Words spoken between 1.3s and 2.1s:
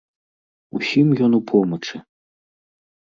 у помачы.